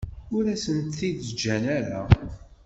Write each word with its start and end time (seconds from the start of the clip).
Ur 0.35 0.43
asen-t-id-ǧǧan 0.53 1.63
ara. 1.77 2.01